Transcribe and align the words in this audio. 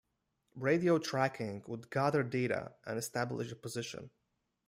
Radio 0.55 0.97
tracking 0.97 1.63
would 1.67 1.91
gather 1.91 2.23
data 2.23 2.71
and 2.87 2.97
establish 2.97 3.51
a 3.51 3.55
position. 3.55 4.09